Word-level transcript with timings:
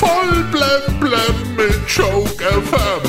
Voll 0.00 0.44
blem 0.50 0.98
blem 0.98 1.56
mit 1.56 1.86
Joke 1.86 2.42
FM. 2.42 3.02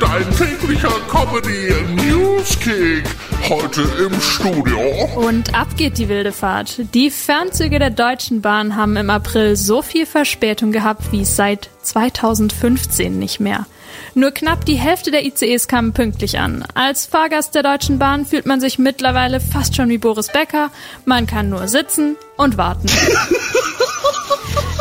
Dein 0.00 0.24
täglicher 0.34 0.88
Comedy 1.10 1.74
Newskick. 1.94 3.04
Heute 3.50 3.82
im 3.82 4.18
Studio. 4.18 4.80
Und 5.14 5.54
ab 5.54 5.68
geht 5.76 5.98
die 5.98 6.08
wilde 6.08 6.32
Fahrt. 6.32 6.80
Die 6.94 7.10
Fernzüge 7.10 7.78
der 7.78 7.90
Deutschen 7.90 8.40
Bahn 8.40 8.76
haben 8.76 8.96
im 8.96 9.10
April 9.10 9.56
so 9.56 9.82
viel 9.82 10.06
Verspätung 10.06 10.72
gehabt 10.72 11.12
wie 11.12 11.26
seit 11.26 11.68
2015 11.82 13.18
nicht 13.18 13.40
mehr. 13.40 13.66
Nur 14.14 14.30
knapp 14.30 14.64
die 14.64 14.76
Hälfte 14.76 15.10
der 15.10 15.26
ICEs 15.26 15.68
kamen 15.68 15.92
pünktlich 15.92 16.38
an. 16.38 16.64
Als 16.72 17.04
Fahrgast 17.04 17.54
der 17.56 17.62
Deutschen 17.62 17.98
Bahn 17.98 18.24
fühlt 18.24 18.46
man 18.46 18.60
sich 18.60 18.78
mittlerweile 18.78 19.40
fast 19.40 19.76
schon 19.76 19.90
wie 19.90 19.98
Boris 19.98 20.28
Becker. 20.28 20.70
Man 21.04 21.26
kann 21.26 21.50
nur 21.50 21.68
sitzen 21.68 22.16
und 22.38 22.56
warten. 22.56 22.88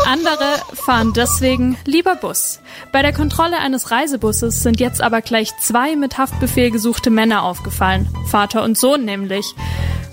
Andere 0.08 0.62
fahren 0.74 1.12
deswegen 1.14 1.78
lieber 1.84 2.16
Bus. 2.16 2.62
Bei 2.94 3.02
der 3.02 3.12
Kontrolle 3.12 3.58
eines 3.58 3.92
Reisebusses 3.92 4.64
sind 4.64 4.80
jetzt 4.80 5.02
aber 5.02 5.22
gleich 5.22 5.52
zwei 5.60 5.98
mit 5.98 6.18
Haftbefehl 6.18 6.72
gesuchte 6.72 7.10
Männer 7.10 7.44
aufgefallen. 7.44 8.08
Vater 8.26 8.64
und 8.64 8.78
Sohn 8.78 9.04
nämlich. 9.04 9.54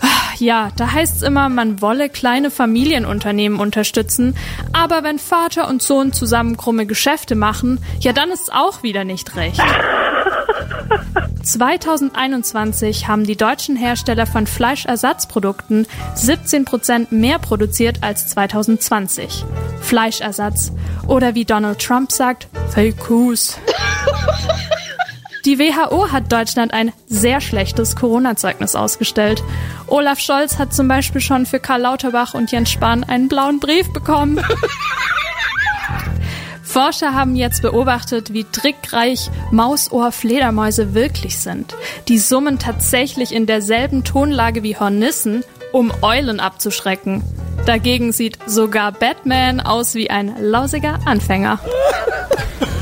Ah, 0.01 0.35
ja, 0.38 0.71
da 0.77 0.91
heißt's 0.91 1.23
immer, 1.23 1.49
man 1.49 1.80
wolle 1.80 2.09
kleine 2.09 2.51
Familienunternehmen 2.51 3.61
unterstützen, 3.61 4.37
aber 4.73 5.05
wenn 5.05 5.21
Vater 5.21 5.69
und 5.69 5.80
Sohn 5.80 6.13
zusammen 6.13 6.57
krumme 6.57 6.87
Geschäfte 6.87 7.37
machen, 7.37 7.79
ja, 8.01 8.13
dann 8.13 8.33
ist's 8.33 8.51
auch 8.51 8.83
wieder 8.83 9.05
nicht 9.05 9.37
recht. 9.37 9.63
2021 11.45 13.07
haben 13.07 13.25
die 13.25 13.37
deutschen 13.37 13.77
Hersteller 13.77 14.27
von 14.27 14.47
Fleischersatzprodukten 14.47 15.87
17 16.15 16.65
Prozent 16.65 17.12
mehr 17.12 17.39
produziert 17.39 17.98
als 18.02 18.29
2020. 18.29 19.45
Fleischersatz 19.80 20.73
oder 21.07 21.35
wie 21.35 21.45
Donald 21.45 21.79
Trump 21.79 22.11
sagt, 22.12 22.49
Fake 22.71 23.09
News. 23.11 23.59
Die 25.45 25.59
WHO 25.59 26.10
hat 26.10 26.33
Deutschland 26.33 26.73
ein 26.73 26.93
sehr 27.07 27.43
schlechtes 27.43 27.96
Corona-Zeugnis 27.96 28.74
ausgestellt. 28.74 29.43
Olaf 29.87 30.18
Scholz 30.18 30.59
hat 30.59 30.73
zum 30.73 30.88
Beispiel 30.88 31.21
schon 31.21 31.45
für 31.45 31.61
Karl 31.61 31.83
Lauterbach 31.83 32.33
und 32.33 32.51
Jens 32.51 32.71
Spahn 32.71 33.05
einen 33.05 33.29
blauen 33.29 33.61
Brief 33.61 33.93
bekommen. 33.93 34.43
Forscher 36.75 37.15
haben 37.15 37.37
jetzt 37.37 37.63
beobachtet, 37.63 38.33
wie 38.33 38.43
trickreich 38.43 39.30
Mausohr-Fledermäuse 39.53 40.93
wirklich 40.93 41.39
sind. 41.39 41.77
Die 42.09 42.19
summen 42.19 42.59
tatsächlich 42.59 43.33
in 43.33 43.47
derselben 43.47 44.03
Tonlage 44.03 44.65
wie 44.65 44.77
Hornissen, 44.77 45.45
um 45.71 45.93
Eulen 46.02 46.41
abzuschrecken. 46.41 47.23
Dagegen 47.65 48.11
sieht 48.11 48.39
sogar 48.47 48.91
Batman 48.91 49.61
aus 49.61 49.95
wie 49.95 50.11
ein 50.11 50.35
lausiger 50.41 50.99
Anfänger. 51.05 51.61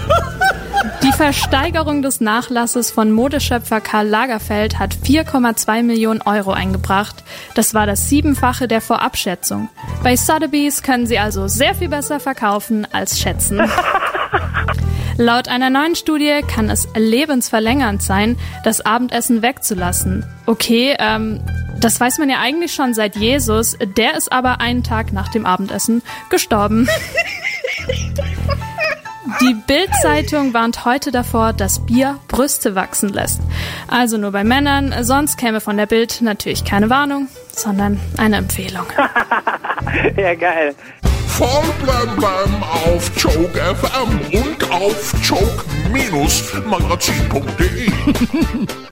Die 1.13 1.19
Versteigerung 1.19 2.01
des 2.01 2.23
Nachlasses 2.23 2.91
von 2.91 3.13
Modeschöpfer 3.13 3.83
Karl 3.83 4.09
Lagerfeld 4.09 4.79
hat 4.79 4.95
4,2 4.95 5.83
Millionen 5.83 6.23
Euro 6.23 6.53
eingebracht. 6.53 7.23
Das 7.55 7.75
war 7.75 7.87
das 7.87 8.09
Siebenfache 8.09 8.67
der 8.67 8.81
Vorabschätzung. 8.81 9.69
Bei 10.03 10.17
Sotheby's 10.17 10.83
können 10.83 11.07
sie 11.07 11.19
also 11.19 11.49
sehr 11.49 11.75
viel 11.75 11.91
besser 11.91 12.19
verkaufen 12.19 12.87
als 12.93 13.21
schätzen. 13.21 13.61
Laut 15.19 15.49
einer 15.49 15.69
neuen 15.69 15.97
Studie 15.97 16.41
kann 16.49 16.71
es 16.71 16.89
lebensverlängernd 16.97 18.03
sein, 18.03 18.39
das 18.65 18.81
Abendessen 18.81 19.43
wegzulassen. 19.43 20.25
Okay, 20.47 20.97
ähm, 20.99 21.41
das 21.79 22.01
weiß 22.01 22.19
man 22.19 22.31
ja 22.31 22.39
eigentlich 22.41 22.73
schon 22.73 22.95
seit 22.95 23.17
Jesus, 23.17 23.77
der 23.99 24.17
ist 24.17 24.33
aber 24.33 24.61
einen 24.63 24.83
Tag 24.83 25.13
nach 25.13 25.29
dem 25.29 25.45
Abendessen 25.45 26.01
gestorben. 26.31 26.89
Die 29.41 29.55
Bild-Zeitung 29.55 30.53
warnt 30.55 30.85
heute 30.85 31.11
davor, 31.11 31.53
dass 31.53 31.85
Bier 31.87 32.19
Brüste 32.29 32.75
wachsen 32.75 33.09
lässt. 33.09 33.41
Also 33.89 34.19
nur 34.19 34.33
bei 34.33 34.45
Männern, 34.45 34.95
sonst 35.03 35.37
käme 35.37 35.61
von 35.61 35.77
der 35.77 35.87
Bild 35.87 36.23
natürlich 36.23 36.65
keine 36.65 36.91
Warnung, 36.91 37.29
sondern 37.51 38.01
eine 38.17 38.37
Empfehlung. 38.37 38.87
ja, 40.17 40.35
geil. 40.35 40.75
Voll 41.27 41.65
blem 41.83 42.17
blem 42.17 42.63
auf 42.63 43.11
Joke 43.17 43.59
FM 43.59 44.21
und 44.39 44.71
auf 44.71 45.13
joke-magazin.de. 45.23 47.91